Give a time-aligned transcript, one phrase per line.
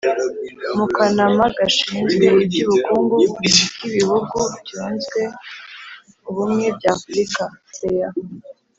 [0.77, 3.17] mu kanama gashinzwe iby'ubukungu
[3.75, 5.21] k'ibihugu byunze
[6.29, 7.43] ubumwe by'afurika
[7.75, 8.09] (cea).